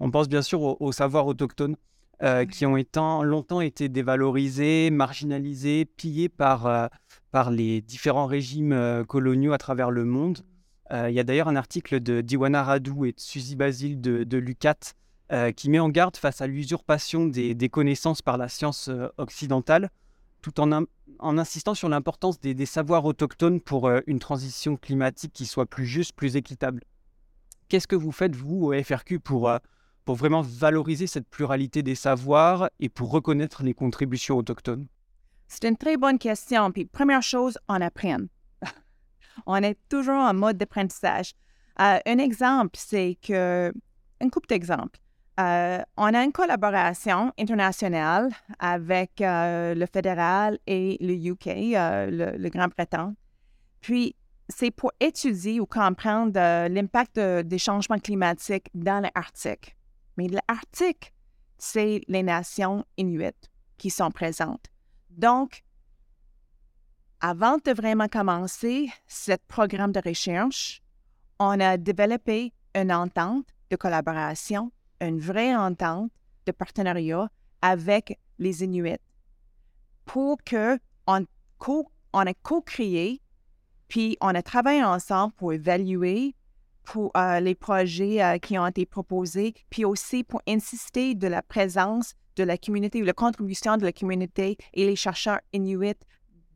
On 0.01 0.11
pense 0.11 0.29
bien 0.29 0.43
sûr 0.43 0.61
aux, 0.83 0.93
savoirs 0.93 1.27
autochtones 1.27 1.77
qui 2.51 2.65
ont 2.65 3.23
longtemps 3.23 3.61
été 3.61 3.89
dévalorisés, 3.91 4.91
marginalisés, 4.91 5.85
pillés 5.85 6.31
par, 6.31 6.91
par 7.37 7.51
les 7.51 7.83
différents 7.83 8.25
régimes 8.25 9.05
coloniaux 9.07 9.53
à 9.53 9.59
travers 9.59 9.91
le 9.91 10.07
monde. 10.07 10.39
Il 10.91 11.11
y 11.11 11.21
a 11.21 11.23
d'ailleurs 11.23 11.49
un 11.49 11.57
article 11.57 12.01
de 12.01 12.23
Diwana 12.23 12.65
Radou 12.65 13.05
et 13.05 13.13
de 13.13 13.21
Suzy 13.21 13.57
Basile 13.57 14.01
de, 14.01 14.39
l'UCAT 14.39 14.95
euh, 15.33 15.51
qui 15.51 15.69
met 15.69 15.81
en 15.81 15.89
garde 15.89 16.17
face 16.17 16.41
à 16.41 16.47
l'usurpation 16.47 17.27
des, 17.27 17.69
connaissances 17.69 18.23
par 18.23 18.39
la 18.39 18.49
science 18.49 18.89
euh, 18.89 19.09
occidentale, 19.19 19.91
tout 20.41 20.61
en, 20.61 20.87
insistant 21.19 21.75
sur 21.75 21.89
l'importance 21.89 22.41
des, 22.41 22.65
savoirs 22.65 23.05
autochtones 23.05 23.61
pour 23.61 23.87
euh, 23.89 24.01
une 24.07 24.21
transition 24.21 24.77
climatique 24.77 25.33
qui 25.35 25.45
soit 25.45 25.67
plus 25.67 25.85
juste, 25.85 26.15
plus 26.15 26.37
équitable. 26.37 26.85
Qu'est-ce 27.69 27.89
que 27.89 27.97
vous 27.97 28.13
faites, 28.13 28.37
vous, 28.37 28.67
au 28.67 28.83
FRQ, 28.83 29.19
pour, 29.19 29.51
pour 30.05 30.15
vraiment 30.15 30.43
valoriser 30.43 31.09
cette 31.09 31.29
pluralité 31.29 31.83
des 31.83 31.97
savoirs 31.97 32.71
et 32.79 32.89
pour 32.89 33.11
reconnaître 33.11 33.65
les 33.65 33.75
contributions 33.75 34.39
autochtones? 34.39 34.87
C'est 35.49 35.69
une 35.69 35.77
très 35.77 35.97
bonne 35.97 36.19
question. 36.19 36.71
Puis, 36.73 36.85
première 36.85 37.23
chose, 37.23 37.59
on 37.69 37.81
apprend. 37.81 38.19
on 39.47 39.57
est 39.57 39.79
toujours 39.89 40.17
en 40.17 40.35
mode 40.35 40.59
d'apprentissage. 40.59 41.35
un 41.77 42.19
exemple, 42.19 42.77
c'est 42.79 43.19
que, 43.23 43.73
une 44.21 44.31
couple 44.31 44.49
d'exemples. 44.49 44.99
Euh, 45.39 45.83
on 45.99 46.15
a 46.15 46.25
une 46.25 46.33
collaboration 46.33 47.31
internationale 47.39 48.31
avec 48.59 49.21
euh, 49.21 49.75
le 49.75 49.87
fédéral 49.87 50.59
et 50.67 50.97
le 51.01 51.13
UK, 51.13 51.49
euh, 51.49 52.37
le, 52.39 52.49
Grand-Bretagne. 52.49 53.15
Puis, 53.81 54.17
c'est 54.49 54.71
pour 54.71 54.93
étudier 55.01 55.61
ou 55.61 55.67
comprendre 55.67 56.69
l'impact 56.69 57.19
des 57.19 57.59
changements 57.59 57.99
climatiques 57.99 58.71
dans 58.75 59.03
l'Arctique. 59.15 59.77
Mais 60.17 60.29
l'Arctique, 60.29 61.13
c'est 61.59 62.01
les 62.09 62.23
nations 62.23 62.85
inuites 62.97 63.51
qui 63.77 63.91
sont 63.91 64.11
présentes. 64.11 64.67
Donc, 65.17 65.65
avant 67.21 67.57
de 67.65 67.73
vraiment 67.73 68.09
commencer 68.09 68.89
ce 69.09 69.33
programme 69.49 69.93
de 69.93 70.01
recherche, 70.05 70.83
on 71.39 71.59
a 71.61 71.77
développé 71.77 72.53
une 72.75 72.93
entente 72.93 73.47
de 73.71 73.77
collaboration 73.77 74.71
une 75.01 75.19
vraie 75.19 75.55
entente 75.55 76.11
de 76.47 76.53
partenariat 76.53 77.29
avec 77.63 78.19
les 78.39 78.63
Inuits 78.65 78.99
pour 80.05 80.39
que 80.45 80.79
on, 81.07 82.25
ait 82.25 82.35
co-créé, 82.43 83.21
puis 83.89 84.17
on 84.21 84.35
a 84.35 84.43
travaillé 84.43 84.83
ensemble 84.83 85.35
pour 85.35 85.53
évaluer 85.53 86.35
euh, 86.97 87.41
les 87.41 87.55
projets 87.55 88.23
euh, 88.23 88.39
qui 88.39 88.59
ont 88.59 88.67
été 88.67 88.87
proposés, 88.87 89.55
puis 89.69 89.85
aussi 89.85 90.25
pour 90.25 90.41
insister 90.49 91.15
de 91.15 91.27
la 91.27 91.43
présence 91.43 92.15
de 92.37 92.45
la 92.45 92.57
communauté 92.59 93.03
ou 93.03 93.05
la 93.05 93.13
contribution 93.13 93.77
de 93.77 93.85
la 93.85 93.93
communauté 93.93 94.57
et 94.75 94.87
les 94.87 94.97
chercheurs 94.97 95.41
inuits 95.53 95.95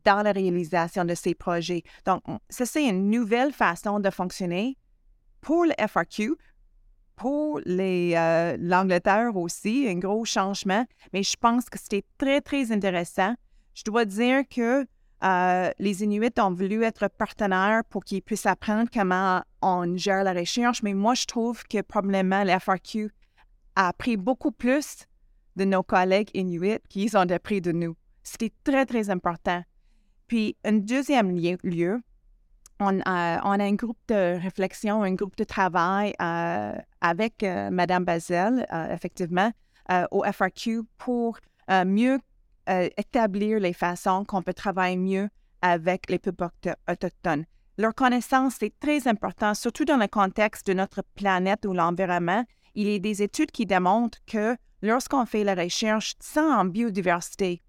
dans 0.03 0.23
la 0.23 0.31
réalisation 0.31 1.05
de 1.05 1.15
ces 1.15 1.35
projets. 1.35 1.83
Donc, 2.05 2.23
ça, 2.49 2.65
c'est 2.65 2.87
une 2.87 3.09
nouvelle 3.09 3.51
façon 3.51 3.99
de 3.99 4.09
fonctionner 4.09 4.77
pour 5.41 5.65
le 5.65 5.73
FRQ, 5.87 6.35
pour 7.15 7.59
euh, 7.67 8.57
l'Angleterre 8.59 9.35
aussi, 9.35 9.87
un 9.87 9.95
gros 9.95 10.25
changement, 10.25 10.85
mais 11.13 11.23
je 11.23 11.35
pense 11.39 11.69
que 11.69 11.77
c'était 11.77 12.05
très, 12.17 12.41
très 12.41 12.71
intéressant. 12.71 13.35
Je 13.73 13.83
dois 13.83 14.05
dire 14.05 14.43
que 14.49 14.85
euh, 15.23 15.71
les 15.77 16.03
Inuits 16.03 16.39
ont 16.39 16.51
voulu 16.51 16.83
être 16.83 17.07
partenaires 17.09 17.83
pour 17.89 18.03
qu'ils 18.03 18.23
puissent 18.23 18.47
apprendre 18.47 18.89
comment 18.91 19.43
on 19.61 19.95
gère 19.95 20.23
la 20.23 20.33
recherche, 20.33 20.81
mais 20.81 20.93
moi, 20.93 21.13
je 21.13 21.25
trouve 21.25 21.63
que 21.65 21.81
probablement 21.81 22.43
l'FRQ 22.43 23.11
a 23.75 23.89
appris 23.89 24.17
beaucoup 24.17 24.51
plus 24.51 25.05
de 25.55 25.65
nos 25.65 25.83
collègues 25.83 26.29
Inuits 26.33 26.79
qu'ils 26.89 27.17
ont 27.17 27.29
appris 27.29 27.61
de 27.61 27.71
nous. 27.71 27.95
C'était 28.23 28.51
très, 28.63 28.85
très 28.85 29.09
important. 29.09 29.63
Puis, 30.27 30.55
un 30.63 30.73
deuxième 30.73 31.31
lieu, 31.63 32.01
on 32.81 32.99
a, 33.01 33.41
un 33.43 33.73
groupe 33.73 33.99
de 34.07 34.41
réflexion, 34.41 35.03
un 35.03 35.13
groupe 35.13 35.35
de 35.37 35.43
travail 35.43 36.13
euh, 36.21 36.73
avec 36.99 37.43
euh, 37.43 37.69
Madame 37.69 38.03
Basel, 38.03 38.65
euh, 38.73 38.93
effectivement, 38.93 39.51
au 40.11 40.23
FRQ 40.23 40.83
pour 40.97 41.37
mieux 41.85 42.17
établir 42.65 43.59
les 43.59 43.73
façons 43.73 44.23
qu'on 44.23 44.41
peut 44.41 44.53
travailler 44.53 44.95
mieux 44.95 45.27
avec 45.61 46.09
les 46.09 46.17
peuples 46.17 46.47
autochtones. 46.89 47.43
Leur 47.77 47.93
connaissance 47.93 48.61
est 48.61 48.73
très 48.79 49.05
importante, 49.09 49.57
surtout 49.57 49.83
dans 49.83 49.97
le 49.97 50.07
contexte 50.07 50.65
de 50.67 50.73
notre 50.73 51.03
planète 51.15 51.65
ou 51.65 51.73
l'environnement. 51.73 52.45
Il 52.73 52.87
y 52.87 52.95
a 52.95 52.99
des 52.99 53.21
études 53.21 53.51
qui 53.51 53.65
démontrent 53.65 54.19
que 54.25 54.55
lorsqu'on 54.81 55.25
fait 55.25 55.43
la 55.43 55.55
recherche 55.55 56.15
sans 56.19 56.65
biodiversité, 56.65 57.61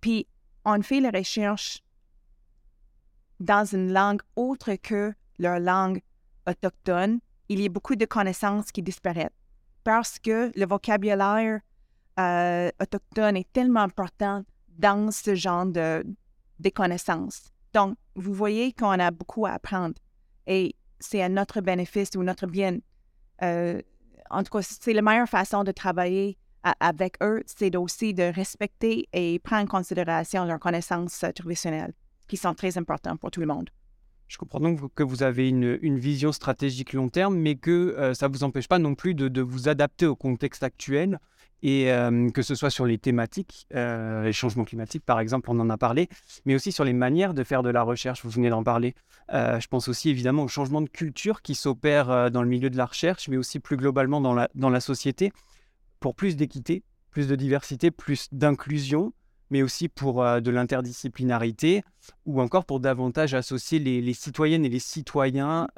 puis 0.00 0.26
on 0.64 0.82
fait 0.82 1.00
la 1.00 1.10
recherche 1.10 1.82
dans 3.40 3.64
une 3.64 3.92
langue 3.92 4.22
autre 4.34 4.74
que 4.76 5.12
leur 5.38 5.60
langue 5.60 6.00
autochtone, 6.46 7.20
il 7.48 7.60
y 7.60 7.66
a 7.66 7.68
beaucoup 7.68 7.96
de 7.96 8.04
connaissances 8.04 8.72
qui 8.72 8.82
disparaissent 8.82 9.30
parce 9.84 10.18
que 10.18 10.50
le 10.58 10.66
vocabulaire 10.66 11.60
euh, 12.18 12.70
autochtone 12.80 13.36
est 13.36 13.52
tellement 13.52 13.82
important 13.82 14.44
dans 14.68 15.12
ce 15.12 15.36
genre 15.36 15.66
de, 15.66 16.04
connaissances. 16.74 17.44
Donc, 17.72 17.96
vous 18.16 18.34
voyez 18.34 18.72
qu'on 18.72 18.98
a 18.98 19.10
beaucoup 19.12 19.46
à 19.46 19.52
apprendre 19.52 19.94
et 20.46 20.74
c'est 20.98 21.22
à 21.22 21.28
notre 21.28 21.60
bénéfice 21.60 22.10
ou 22.16 22.24
notre 22.24 22.46
bien. 22.46 22.78
Euh, 23.42 23.80
en 24.30 24.42
tout 24.42 24.58
cas, 24.58 24.62
c'est 24.62 24.92
la 24.92 25.02
meilleure 25.02 25.28
façon 25.28 25.64
de 25.64 25.72
travailler 25.72 26.38
avec 26.80 27.16
eux, 27.22 27.42
c'est 27.46 27.74
aussi 27.76 28.12
de 28.12 28.24
respecter 28.24 29.08
et 29.12 29.38
prendre 29.38 29.64
en 29.64 29.78
considération 29.78 30.44
leurs 30.44 30.58
connaissances 30.58 31.24
traditionnelles 31.34 31.92
qui 32.26 32.36
sont 32.36 32.54
très 32.54 32.76
importants 32.76 33.16
pour 33.16 33.30
tout 33.30 33.40
le 33.40 33.46
monde. 33.46 33.70
Je 34.28 34.38
comprends 34.38 34.58
donc 34.58 34.92
que 34.94 35.04
vous 35.04 35.22
avez 35.22 35.48
une, 35.48 35.98
vision 35.98 36.32
stratégique 36.32 36.92
long 36.92 37.08
terme, 37.08 37.36
mais 37.36 37.54
que 37.54 37.70
euh, 37.70 38.12
ça 38.14 38.28
ne 38.28 38.32
vous 38.32 38.42
empêche 38.42 38.66
pas 38.66 38.80
non 38.80 38.96
plus 38.96 39.14
de, 39.14 39.40
vous 39.40 39.68
adapter 39.68 40.06
au 40.06 40.16
contexte 40.16 40.64
actuel, 40.64 41.20
et 41.62 41.86
que 42.34 42.42
ce 42.42 42.54
soit 42.54 42.70
sur 42.70 42.86
les 42.86 42.98
thématiques, 42.98 43.66
les 43.72 44.32
changements 44.32 44.64
climatiques 44.64 45.04
par 45.04 45.20
exemple, 45.20 45.50
on 45.50 45.58
en 45.60 45.70
a 45.70 45.78
parlé, 45.78 46.08
mais 46.44 46.54
aussi 46.54 46.72
sur 46.72 46.84
les 46.84 46.92
manières 46.92 47.34
de 47.34 47.44
faire 47.44 47.62
de 47.62 47.70
la 47.70 47.82
recherche, 47.82 48.24
vous 48.24 48.30
venez 48.30 48.50
d'en 48.50 48.62
parler. 48.62 48.94
je 49.30 49.66
pense 49.68 49.88
aussi 49.88 50.10
évidemment 50.10 50.44
au 50.44 50.48
changement 50.48 50.80
de 50.80 50.88
culture 50.88 51.42
qui 51.42 51.54
s'opère 51.54 52.30
dans 52.30 52.42
le 52.42 52.48
milieu 52.48 52.70
de 52.70 52.76
la 52.76 52.86
recherche, 52.86 53.28
mais 53.28 53.36
aussi 53.36 53.58
plus 53.60 53.76
globalement 53.76 54.20
dans 54.20 54.34
la, 54.34 54.80
société, 54.80 55.32
pour 56.00 56.14
plus 56.14 56.36
d'équité, 56.36 56.82
plus 57.10 57.28
de 57.28 57.34
diversité, 57.34 57.90
plus 57.90 58.28
d'inclusion, 58.32 59.12
mais 59.50 59.62
aussi 59.62 59.88
pour 59.88 60.22
de 60.24 60.50
l'interdisciplinarité 60.50 61.82
ou 62.24 62.40
encore 62.40 62.64
pour 62.64 62.80
davantage 62.80 63.34
associer 63.34 63.78
les, 63.78 64.14
citoyennes 64.14 64.64
et 64.64 64.68
les 64.68 64.78
citoyens 64.80 65.68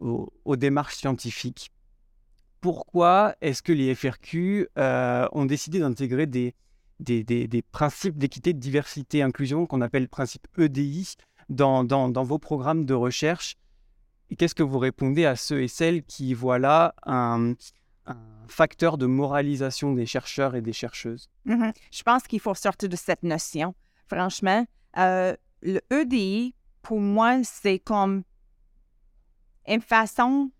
aux, 0.00 0.56
démarches 0.56 0.96
scientifiques. 0.96 1.70
Pourquoi 2.62 3.34
est-ce 3.40 3.60
que 3.60 3.72
les 3.72 3.92
FRQ 3.92 4.68
euh, 4.78 5.28
ont 5.32 5.46
décidé 5.46 5.80
d'intégrer 5.80 6.26
des, 6.26 6.54
des, 7.00 7.62
principes 7.72 8.16
d'équité, 8.16 8.52
de 8.52 8.60
diversité, 8.60 9.20
inclusion 9.20 9.66
qu'on 9.66 9.80
appelle 9.80 10.08
principe 10.08 10.46
EDI 10.56 11.16
dans, 11.48 11.82
dans, 11.82 12.22
vos 12.22 12.38
programmes 12.38 12.86
de 12.86 12.94
recherche? 12.94 13.56
Et 14.30 14.36
qu'est-ce 14.36 14.54
que 14.54 14.62
vous 14.62 14.78
répondez 14.78 15.26
à 15.26 15.34
ceux 15.34 15.60
et 15.60 15.66
celles 15.66 16.04
qui 16.04 16.34
voient 16.34 16.60
là 16.60 16.94
un, 17.04 17.54
un 18.06 18.16
facteur 18.46 18.96
de 18.96 19.06
moralisation 19.06 19.92
des 19.92 20.06
chercheurs 20.06 20.54
et 20.54 20.62
des 20.62 20.72
chercheuses? 20.72 21.28
Mm-hmm. 21.46 21.74
Je 21.90 22.02
pense 22.04 22.22
qu'il 22.28 22.38
faut 22.38 22.54
sortir 22.54 22.88
de 22.88 22.96
cette 22.96 23.24
notion. 23.24 23.74
Franchement, 24.06 24.64
euh, 24.98 25.34
le 25.62 25.80
EDI, 25.90 26.54
pour 26.80 27.00
moi, 27.00 27.42
c'est 27.42 27.80
comme 27.80 28.22
une 29.66 29.80
façon, 29.80 30.52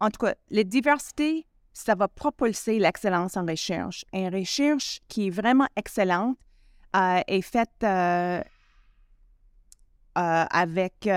en 0.00 0.10
tout 0.10 0.24
cas, 0.24 0.34
la 0.50 0.64
diversité, 0.64 1.46
ça 1.72 1.94
va 1.94 2.08
propulser 2.08 2.78
l'excellence 2.78 3.36
en 3.36 3.46
recherche. 3.46 4.04
Une 4.12 4.34
recherche 4.34 5.00
qui 5.08 5.28
est 5.28 5.30
vraiment 5.30 5.68
excellente 5.76 6.36
euh, 6.96 7.20
est 7.26 7.42
faite 7.42 7.70
euh, 7.82 8.42
avec 10.14 11.08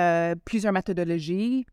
plusieurs 0.45 0.73
méthodologies, 0.73 1.65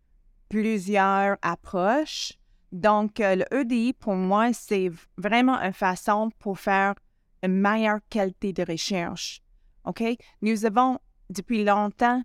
plusieurs 0.49 1.37
approches. 1.43 2.33
Donc, 2.73 3.21
euh, 3.21 3.37
le 3.37 3.55
EDI, 3.55 3.95
pour 3.95 4.15
moi, 4.15 4.53
c'est 4.53 4.91
vraiment 5.17 5.59
une 5.59 5.73
façon 5.73 6.31
pour 6.39 6.59
faire 6.59 6.95
une 7.43 7.61
meilleure 7.61 8.01
qualité 8.11 8.53
de 8.53 8.63
recherche. 8.63 9.41
OK? 9.85 10.03
Nous 10.43 10.67
avons, 10.67 10.99
depuis 11.31 11.65
longtemps, 11.65 12.23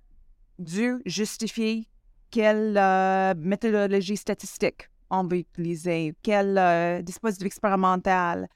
dû 0.60 1.02
justifier 1.06 1.88
quelle 2.34 2.76
euh, 2.80 3.36
méthodologie 3.38 4.18
statistique 4.18 4.90
on 5.12 5.24
veut 5.28 5.38
utiliser, 5.38 6.16
quel 6.24 6.58
euh, 6.58 7.04
dispositif 7.04 7.46
expérimental. 7.46 8.48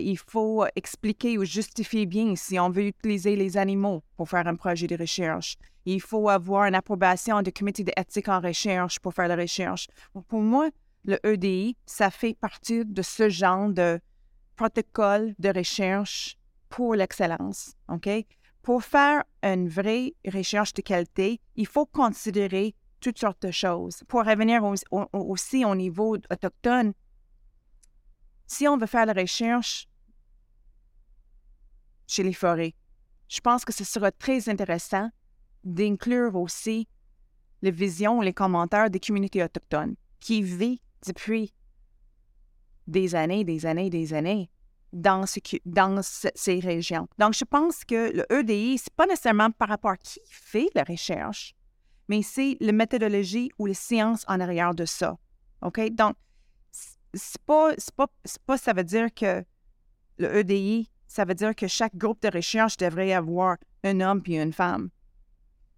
il 0.00 0.18
faut 0.18 0.64
expliquer 0.74 1.38
ou 1.38 1.44
justifier 1.44 2.06
bien 2.06 2.34
si 2.34 2.58
on 2.58 2.70
veut 2.70 2.86
utiliser 2.88 3.36
les 3.36 3.56
animaux 3.56 4.02
pour 4.16 4.28
faire 4.28 4.48
un 4.48 4.56
projet 4.56 4.88
de 4.88 4.96
recherche. 4.96 5.56
Il 5.84 6.00
faut 6.00 6.28
avoir 6.28 6.64
une 6.64 6.74
approbation 6.74 7.40
du 7.42 7.52
comité 7.52 7.84
d'éthique 7.84 8.28
en 8.28 8.40
recherche 8.40 8.98
pour 8.98 9.14
faire 9.14 9.28
la 9.28 9.36
recherche. 9.36 9.86
Pour 10.26 10.40
moi, 10.40 10.68
le 11.04 11.16
EDI, 11.24 11.76
ça 11.86 12.10
fait 12.10 12.34
partie 12.34 12.84
de 12.84 13.02
ce 13.02 13.28
genre 13.28 13.68
de 13.68 14.00
protocole 14.56 15.34
de 15.38 15.50
recherche 15.56 16.36
pour 16.68 16.96
l'excellence. 16.96 17.76
OK? 17.88 18.08
Pour 18.62 18.82
faire 18.82 19.22
une 19.44 19.68
vraie 19.68 20.14
recherche 20.26 20.74
de 20.74 20.82
qualité, 20.82 21.40
il 21.54 21.68
faut 21.68 21.86
considérer 21.86 22.74
toutes 23.00 23.18
sortes 23.18 23.42
de 23.46 23.50
choses. 23.50 24.02
Pour 24.08 24.24
revenir 24.24 24.62
aussi 25.12 25.64
au 25.64 25.74
niveau 25.74 26.16
autochtone, 26.30 26.92
si 28.46 28.66
on 28.68 28.76
veut 28.76 28.86
faire 28.86 29.06
la 29.06 29.12
recherche 29.12 29.88
chez 32.06 32.22
les 32.22 32.32
forêts, 32.32 32.74
je 33.28 33.40
pense 33.40 33.64
que 33.64 33.72
ce 33.72 33.84
sera 33.84 34.10
très 34.10 34.48
intéressant 34.48 35.08
d'inclure 35.62 36.34
aussi 36.34 36.88
les 37.62 37.70
visions, 37.70 38.20
les 38.20 38.32
commentaires 38.32 38.90
des 38.90 39.00
communautés 39.00 39.42
autochtones 39.42 39.94
qui 40.18 40.42
vivent 40.42 40.80
depuis 41.06 41.54
des 42.86 43.14
années, 43.14 43.44
des 43.44 43.66
années, 43.66 43.90
des 43.90 44.12
années 44.14 44.50
dans, 44.92 45.26
ce, 45.26 45.38
dans 45.64 46.00
ces 46.02 46.58
régions. 46.58 47.08
Donc, 47.18 47.34
je 47.34 47.44
pense 47.44 47.84
que 47.84 48.12
le 48.12 48.26
EDI, 48.32 48.78
ce 48.78 48.84
n'est 48.84 48.94
pas 48.96 49.06
nécessairement 49.06 49.50
par 49.50 49.68
rapport 49.68 49.92
à 49.92 49.96
qui 49.96 50.20
fait 50.26 50.68
la 50.74 50.82
recherche, 50.82 51.54
mais 52.10 52.22
c'est 52.22 52.56
la 52.58 52.72
méthodologie 52.72 53.52
ou 53.56 53.66
les 53.66 53.74
sciences 53.74 54.24
en 54.26 54.40
arrière 54.40 54.74
de 54.74 54.84
ça. 54.84 55.16
OK? 55.62 55.80
Donc, 55.92 56.16
c'est 57.14 57.40
pas, 57.42 57.72
pas, 57.96 58.08
pas, 58.46 58.58
ça 58.58 58.72
veut 58.72 58.82
dire 58.82 59.14
que 59.14 59.44
le 60.18 60.38
EDI, 60.38 60.90
ça 61.06 61.24
veut 61.24 61.36
dire 61.36 61.54
que 61.54 61.68
chaque 61.68 61.94
groupe 61.94 62.20
de 62.20 62.28
recherche 62.28 62.76
devrait 62.78 63.12
avoir 63.12 63.58
un 63.84 64.00
homme 64.00 64.22
puis 64.22 64.36
une 64.36 64.52
femme. 64.52 64.90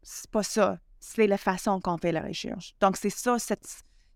C'est 0.03 0.31
pas 0.31 0.43
ça. 0.43 0.79
C'est 1.01 1.27
la 1.27 1.37
façon 1.37 1.81
qu'on 1.81 1.99
fait 1.99 2.12
la 2.12 2.23
recherche. 2.23 2.75
Donc, 2.81 2.97
c'est 2.97 3.11
ça, 3.11 3.37
il 3.51 3.57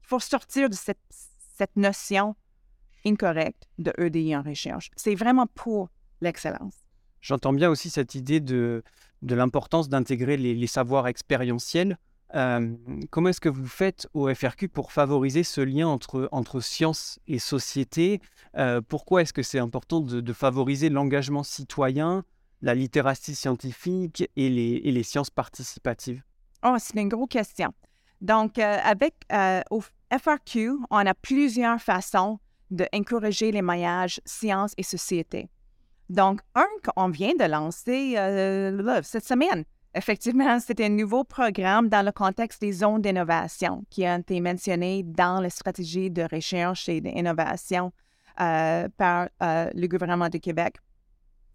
faut 0.00 0.18
sortir 0.18 0.70
de 0.70 0.74
cette, 0.74 1.02
cette 1.10 1.76
notion 1.76 2.34
incorrecte 3.04 3.68
de 3.76 3.92
EDI 3.98 4.34
en 4.34 4.42
recherche. 4.42 4.90
C'est 4.96 5.14
vraiment 5.16 5.46
pour 5.48 5.90
l'excellence. 6.22 6.76
J'entends 7.20 7.52
bien 7.52 7.68
aussi 7.68 7.90
cette 7.90 8.14
idée 8.14 8.40
de, 8.40 8.82
de 9.26 9.34
l'importance 9.34 9.88
d'intégrer 9.88 10.36
les, 10.36 10.66
savoirs 10.66 11.08
expérientiels. 11.08 11.98
Euh, 12.34 12.74
comment 13.10 13.28
est-ce 13.28 13.40
que 13.40 13.48
vous 13.48 13.66
faites 13.66 14.08
au 14.14 14.32
FRQ 14.32 14.68
pour 14.68 14.92
favoriser 14.92 15.42
ce 15.42 15.60
lien 15.60 15.88
entre, 15.88 16.28
entre 16.32 16.60
science 16.60 17.18
et 17.26 17.38
société? 17.38 18.20
Euh, 18.56 18.80
Pourquoi 18.86 19.22
est-ce 19.22 19.32
que 19.32 19.42
c'est 19.42 19.58
important 19.58 20.00
de, 20.00 20.32
favoriser 20.32 20.88
l'engagement 20.88 21.42
citoyen, 21.42 22.24
la 22.62 22.74
littératie 22.74 23.34
scientifique 23.34 24.28
et 24.36 24.48
les, 24.48 25.02
sciences 25.02 25.30
participatives? 25.30 26.22
Oh, 26.64 26.76
c'est 26.78 27.00
une 27.00 27.08
grosse 27.08 27.28
question. 27.28 27.72
Donc, 28.20 28.58
euh, 28.58 28.78
avec 28.82 29.14
au 29.70 29.82
FRQ, 30.16 30.70
on 30.90 31.04
a 31.04 31.14
plusieurs 31.14 31.80
façons 31.80 32.38
d'encourager 32.70 33.52
les 33.52 33.62
maillages 33.62 34.20
sciences 34.24 34.72
et 34.76 34.82
société. 34.82 35.48
Donc, 36.08 36.40
un 36.54 36.66
qu'on 36.84 37.08
vient 37.08 37.34
de 37.38 37.44
lancer 37.44 38.14
euh, 38.16 39.00
cette 39.02 39.24
semaine, 39.24 39.64
effectivement, 39.94 40.58
c'est 40.64 40.80
un 40.80 40.88
nouveau 40.88 41.24
programme 41.24 41.88
dans 41.88 42.04
le 42.04 42.12
contexte 42.12 42.60
des 42.60 42.72
zones 42.72 43.02
d'innovation 43.02 43.84
qui 43.90 44.06
a 44.06 44.16
été 44.16 44.40
mentionné 44.40 45.02
dans 45.02 45.40
la 45.40 45.50
stratégie 45.50 46.10
de 46.10 46.26
recherche 46.30 46.88
et 46.88 47.00
d'innovation 47.00 47.92
euh, 48.40 48.88
par 48.96 49.28
euh, 49.42 49.70
le 49.74 49.86
gouvernement 49.88 50.28
du 50.28 50.40
Québec 50.40 50.76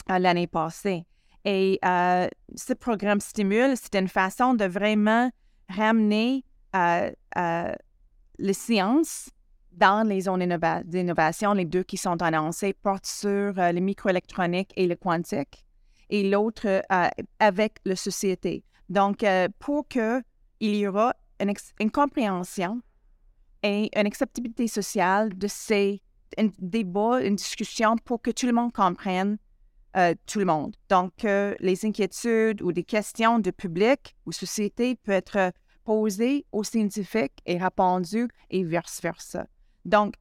l'année 0.10 0.48
passée. 0.48 1.06
Et 1.46 1.80
ce 1.84 2.74
programme 2.74 3.22
Stimule, 3.22 3.76
c'est 3.76 3.96
une 3.96 4.10
façon 4.10 4.56
de 4.56 4.66
vraiment 4.66 5.32
ramener 5.70 6.44
les 6.74 8.54
sciences 8.54 9.30
dans 9.74 10.08
les 10.08 10.22
zones 10.22 10.46
d'innovation, 10.86 11.54
les 11.54 11.66
deux 11.66 11.84
qui 11.84 11.98
sont 11.98 12.22
annoncées 12.22 12.74
portent 12.74 13.06
sur 13.06 13.58
euh, 13.58 13.72
les 13.72 13.82
microélectroniques 13.82 14.72
et 14.76 14.88
le 14.88 14.96
quantique, 14.96 15.66
et 16.10 16.30
l'autre 16.30 16.68
euh, 16.68 17.10
avec 17.40 17.78
la 17.86 17.96
société. 17.96 18.64
Donc, 18.90 19.24
euh, 19.24 19.48
pour 19.60 19.88
qu'il 19.88 20.24
y 20.62 20.88
aura 20.88 21.16
une, 21.40 21.92
compréhension 21.92 22.82
et 23.64 23.90
une 23.98 24.08
acceptabilité 24.08 24.68
sociale 24.68 25.36
de 25.38 25.48
ces 25.48 26.02
débats, 26.60 27.22
une 27.22 27.36
discussion 27.36 27.96
pour 28.04 28.22
que 28.22 28.32
tout 28.32 28.46
le 28.46 28.54
monde 28.54 28.74
comprenne 28.74 29.38
tout 30.26 30.40
le 30.40 30.46
monde. 30.46 30.74
Donc, 30.88 31.12
les 31.24 31.86
inquiétudes 31.86 32.62
ou 32.62 32.72
des 32.72 32.84
questions 32.84 33.40
de 33.40 33.52
public 33.52 34.16
ou 34.26 34.32
société 34.32 34.96
peuvent 34.96 35.16
être 35.16 35.52
posées 35.84 36.46
aux 36.54 36.64
scientifiques 36.64 37.42
et 37.46 37.58
répondues 37.58 38.30
et 38.50 38.64
vice-versa. 38.64 39.48
Donc, 39.86 40.16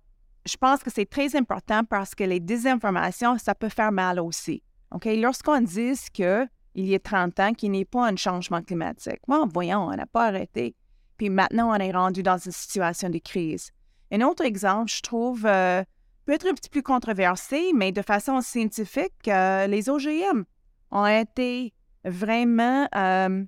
je 0.46 0.56
pense 0.56 0.82
que 0.82 0.90
c'est 0.90 1.06
très 1.06 1.36
important 1.36 1.84
parce 1.84 2.14
que 2.14 2.24
les 2.24 2.40
désinformations, 2.40 3.38
ça 3.38 3.54
peut 3.54 3.68
faire 3.68 3.92
mal 3.92 4.20
aussi. 4.20 4.62
OK? 4.92 5.06
Lorsqu'on 5.16 5.60
dit 5.60 5.94
qu'il 6.12 6.48
y 6.74 6.94
a 6.94 6.98
30 6.98 7.40
ans 7.40 7.52
qu'il 7.52 7.70
n'y 7.72 7.80
ait 7.80 7.84
pas 7.84 8.06
un 8.06 8.16
changement 8.16 8.62
climatique, 8.62 9.20
voyons, 9.52 9.86
on 9.86 9.96
n'a 9.96 10.06
pas 10.06 10.26
arrêté. 10.26 10.74
Puis 11.16 11.28
maintenant, 11.28 11.70
on 11.70 11.74
est 11.74 11.92
rendu 11.92 12.22
dans 12.22 12.38
une 12.38 12.52
situation 12.52 13.10
de 13.10 13.18
crise. 13.18 13.70
Un 14.10 14.22
autre 14.22 14.44
exemple, 14.44 14.90
je 14.90 15.02
trouve, 15.02 15.44
euh, 15.44 15.84
peut 16.24 16.32
être 16.32 16.46
un 16.46 16.54
petit 16.54 16.70
peu 16.70 16.82
controversé, 16.82 17.72
mais 17.74 17.92
de 17.92 18.02
façon 18.02 18.40
scientifique, 18.40 19.28
euh, 19.28 19.66
les 19.66 19.88
OGM 19.90 20.44
ont 20.90 21.06
été 21.06 21.74
vraiment 22.04 22.88
euh, 22.96 23.44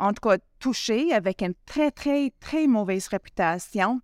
en 0.00 0.12
tout 0.12 0.28
cas 0.28 0.38
touché 0.60 1.12
avec 1.12 1.42
une 1.42 1.54
très, 1.66 1.90
très, 1.90 2.32
très 2.38 2.66
mauvaise 2.66 3.08
réputation, 3.08 4.00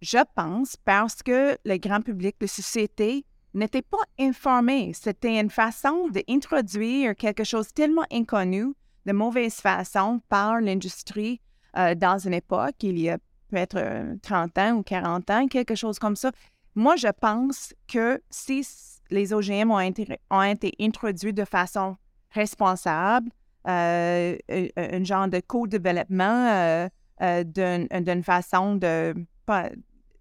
je 0.00 0.18
pense, 0.34 0.76
parce 0.76 1.22
que 1.22 1.56
le 1.64 1.76
grand 1.76 2.00
public, 2.00 2.36
la 2.40 2.48
société, 2.48 3.24
n'était 3.54 3.82
pas 3.82 4.02
informé. 4.18 4.92
C'était 4.94 5.38
une 5.38 5.50
façon 5.50 6.08
d'introduire 6.08 7.14
quelque 7.16 7.44
chose 7.44 7.68
tellement 7.72 8.06
inconnu 8.10 8.74
de 9.06 9.12
mauvaise 9.12 9.56
façon 9.56 10.20
par 10.28 10.60
l'industrie 10.60 11.40
euh, 11.76 11.94
dans 11.94 12.18
une 12.18 12.34
époque, 12.34 12.82
il 12.82 12.98
y 12.98 13.08
a 13.08 13.18
peut-être 13.48 14.18
30 14.22 14.58
euh, 14.58 14.60
ans 14.60 14.72
ou 14.76 14.82
40 14.82 15.30
ans, 15.30 15.48
quelque 15.48 15.74
chose 15.74 15.98
comme 15.98 16.16
ça. 16.16 16.32
Moi, 16.74 16.96
je 16.96 17.08
pense 17.08 17.74
que 17.88 18.20
si 18.30 18.66
les 19.10 19.32
OGM 19.32 19.70
ont 19.70 19.92
ont 20.30 20.42
été 20.42 20.74
introduits 20.80 21.32
de 21.32 21.44
façon 21.44 21.96
responsable, 22.30 23.30
euh, 23.68 24.36
un 24.76 25.04
genre 25.04 25.28
de 25.28 25.40
co-développement 25.40 26.48
euh, 26.50 26.88
euh, 27.22 27.44
d'une 27.44 28.22
façon 28.22 28.76
de. 28.76 29.14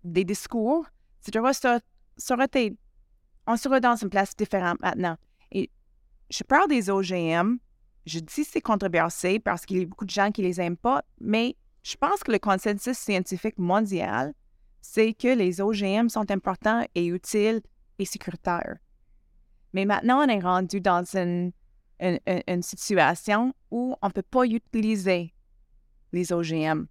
Des 0.03 0.23
discours. 0.23 0.87
Ça, 1.21 1.79
on 3.45 3.57
serait 3.57 3.81
dans 3.81 3.95
une 3.95 4.09
place 4.09 4.35
différente 4.35 4.79
maintenant. 4.79 5.17
Et 5.51 5.69
je 6.31 6.43
parle 6.43 6.67
des 6.67 6.89
OGM, 6.89 7.57
je 8.07 8.19
dis 8.19 8.43
c'est 8.43 8.61
controversé 8.61 9.39
parce 9.39 9.65
qu'il 9.65 9.77
y 9.77 9.81
a 9.83 9.85
beaucoup 9.85 10.05
de 10.05 10.09
gens 10.09 10.31
qui 10.31 10.41
les 10.41 10.59
aiment 10.59 10.77
pas, 10.77 11.03
mais 11.21 11.55
je 11.83 11.95
pense 11.95 12.23
que 12.23 12.31
le 12.31 12.39
consensus 12.39 12.97
scientifique 12.97 13.59
mondial, 13.59 14.33
c'est 14.81 15.13
que 15.13 15.27
les 15.27 15.61
OGM 15.61 16.09
sont 16.09 16.31
importants 16.31 16.85
et 16.95 17.05
utiles 17.05 17.61
et 17.99 18.05
sécuritaires. 18.05 18.77
Mais 19.73 19.85
maintenant, 19.85 20.25
on 20.25 20.27
est 20.27 20.39
rendu 20.39 20.81
dans 20.81 21.03
une 21.15 21.51
une, 21.99 22.63
situation 22.63 23.53
où 23.71 23.95
on 24.01 24.07
ne 24.07 24.11
peut 24.11 24.21
pas 24.21 24.45
utiliser 24.45 25.33
les 26.11 26.31
OGM 26.31 26.85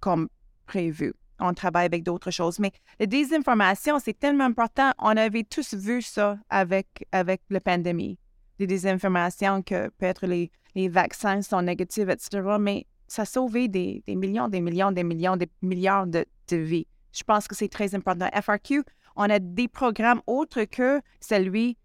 comme 0.00 0.28
prévu. 0.66 1.14
On 1.40 1.54
travaille 1.54 1.86
avec 1.86 2.02
d'autres 2.02 2.30
choses. 2.30 2.58
Mais 2.58 2.72
la 2.98 3.06
désinformation, 3.06 3.98
c'est 3.98 4.18
tellement 4.18 4.44
important. 4.44 4.90
On 4.98 5.16
avait 5.16 5.44
tous 5.44 5.74
vu 5.74 6.02
ça 6.02 6.38
avec, 6.50 7.06
avec 7.12 7.42
la 7.50 7.60
pandémie. 7.60 8.18
Des 8.58 8.66
désinformations 8.66 9.62
que 9.62 9.88
peut-être 9.88 10.26
les, 10.26 10.50
les 10.74 10.88
vaccins 10.88 11.42
sont 11.42 11.62
négatifs, 11.62 12.08
etc. 12.08 12.42
Mais 12.58 12.86
ça 13.06 13.22
a 13.22 13.24
sauvé 13.24 13.68
des, 13.68 14.02
des 14.06 14.16
millions, 14.16 14.48
des 14.48 14.60
millions, 14.60 14.90
des 14.90 15.04
millions, 15.04 15.36
des 15.36 15.48
milliards 15.62 16.06
de, 16.06 16.24
de 16.48 16.56
vies. 16.56 16.86
Je 17.12 17.22
pense 17.22 17.46
que 17.46 17.54
c'est 17.54 17.68
très 17.68 17.94
important. 17.94 18.28
FRQ, 18.34 18.82
on 19.16 19.30
a 19.30 19.38
des 19.38 19.68
programmes 19.68 20.22
autres 20.26 20.64
que 20.64 21.00
celui 21.20 21.76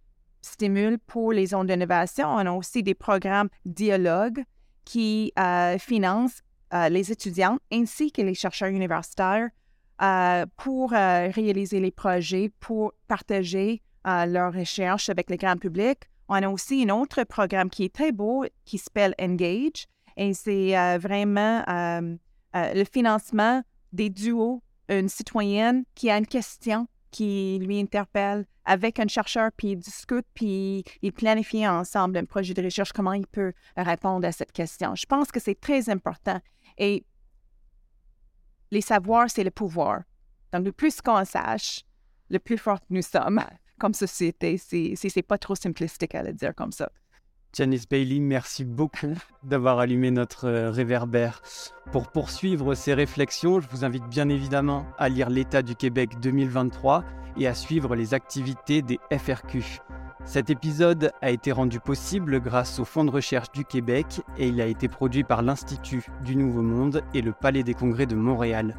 stimule 0.43 0.99
pour 0.99 1.33
les 1.33 1.47
zones 1.47 1.67
d'innovation. 1.67 2.27
On 2.27 2.45
a 2.45 2.51
aussi 2.51 2.83
des 2.83 2.93
programmes 2.93 3.49
dialogues 3.65 4.43
qui 4.85 5.31
euh, 5.39 5.77
financent 5.77 6.41
euh, 6.73 6.89
les 6.89 7.11
étudiants 7.11 7.57
ainsi 7.71 8.11
que 8.11 8.21
les 8.21 8.33
chercheurs 8.33 8.69
universitaires 8.69 9.49
euh, 10.01 10.45
pour 10.57 10.91
réaliser 10.91 11.79
les 11.79 11.91
projets, 11.91 12.51
pour 12.59 12.93
partager 13.07 13.81
leurs 14.05 14.53
recherches 14.53 15.09
avec 15.09 15.29
le 15.29 15.37
grand 15.37 15.57
public. 15.57 15.99
On 16.27 16.35
a 16.35 16.49
aussi 16.49 16.83
un 16.83 16.89
autre 16.89 17.23
programme 17.23 17.69
qui 17.69 17.85
est 17.85 17.93
très 17.93 18.11
beau 18.11 18.45
qui 18.65 18.77
s'appelle 18.77 19.15
Engage 19.21 19.85
et 20.17 20.33
c'est 20.33 20.97
vraiment 20.97 21.63
le 22.53 22.83
financement 22.83 23.61
des 23.93 24.09
duos, 24.09 24.61
une 24.89 25.07
citoyenne 25.07 25.85
qui 25.95 26.09
a 26.09 26.17
une 26.17 26.27
question 26.27 26.87
qui 27.13 27.59
lui 27.61 27.79
interpelle 27.79 28.45
avec 28.65 28.99
un 28.99 29.07
chercheur, 29.07 29.51
puis 29.55 29.71
il 29.71 29.77
discute, 29.77 30.25
puis 30.33 30.83
il 31.01 31.13
planifie 31.13 31.65
ensemble 31.65 32.17
un 32.17 32.25
projet 32.25 32.53
de 32.53 32.63
recherche, 32.63 32.91
comment 32.91 33.13
il 33.13 33.27
peut 33.27 33.53
répondre 33.77 34.27
à 34.27 34.31
cette 34.31 34.51
question. 34.51 34.95
Je 34.95 35.05
pense 35.05 35.31
que 35.31 35.39
c'est 35.39 35.59
très 35.59 35.89
important. 35.89 36.41
Et 36.77 37.05
les 38.71 38.81
savoirs, 38.81 39.29
c'est 39.29 39.43
le 39.43 39.51
pouvoir. 39.51 40.01
Donc, 40.51 40.65
le 40.65 40.71
plus 40.71 41.01
qu'on 41.01 41.23
sache, 41.23 41.83
le 42.29 42.39
plus 42.39 42.57
fort 42.57 42.79
nous 42.89 43.03
sommes 43.03 43.43
comme 43.79 43.93
société. 43.93 44.57
C'est, 44.57 44.95
c'est 44.95 45.21
pas 45.21 45.37
trop 45.37 45.55
simplistique 45.55 46.15
à 46.15 46.23
le 46.23 46.33
dire 46.33 46.55
comme 46.55 46.71
ça. 46.71 46.89
Janice 47.55 47.87
Bailey, 47.87 48.19
merci 48.19 48.65
beaucoup 48.65 49.15
d'avoir 49.43 49.77
allumé 49.77 50.09
notre 50.09 50.47
euh, 50.47 50.71
réverbère. 50.71 51.43
Pour 51.91 52.07
poursuivre 52.07 52.73
ces 52.73 52.95
réflexions, 52.95 53.59
je 53.59 53.67
vous 53.69 53.85
invite 53.85 54.07
bien 54.07 54.27
évidemment 54.27 54.87
à 54.97 55.07
lire 55.07 55.29
l'État 55.29 55.61
du 55.61 55.75
Québec 55.75 56.19
2023 56.19 57.03
et 57.37 57.45
à 57.45 57.53
suivre 57.53 57.95
les 57.95 58.15
activités 58.15 58.81
des 58.81 58.99
FRQ. 59.15 59.81
Cet 60.25 60.49
épisode 60.49 61.11
a 61.21 61.29
été 61.29 61.51
rendu 61.51 61.79
possible 61.79 62.39
grâce 62.39 62.79
au 62.79 62.85
Fonds 62.85 63.05
de 63.05 63.11
recherche 63.11 63.51
du 63.51 63.65
Québec 63.65 64.21
et 64.39 64.47
il 64.47 64.59
a 64.59 64.65
été 64.65 64.87
produit 64.87 65.23
par 65.23 65.43
l'Institut 65.43 66.03
du 66.23 66.35
Nouveau 66.35 66.63
Monde 66.63 67.03
et 67.13 67.21
le 67.21 67.33
Palais 67.33 67.63
des 67.63 67.75
Congrès 67.75 68.07
de 68.07 68.15
Montréal. 68.15 68.75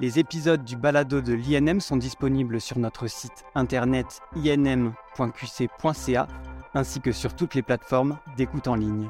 Les 0.00 0.18
épisodes 0.18 0.64
du 0.64 0.76
balado 0.76 1.20
de 1.20 1.32
l'INM 1.32 1.80
sont 1.80 1.96
disponibles 1.96 2.60
sur 2.60 2.78
notre 2.78 3.06
site 3.06 3.44
internet 3.54 4.20
inm.qc.ca 4.34 6.26
ainsi 6.76 7.00
que 7.00 7.10
sur 7.10 7.34
toutes 7.34 7.54
les 7.54 7.62
plateformes 7.62 8.18
d'écoute 8.36 8.68
en 8.68 8.74
ligne. 8.74 9.08